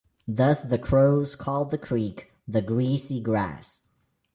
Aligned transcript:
Thus 0.27 0.63
the 0.63 0.79
Crows 0.79 1.35
called 1.35 1.69
the 1.69 1.77
creek 1.77 2.33
"the 2.47 2.63
Greasy 2.63 3.19
Grass". 3.21 3.81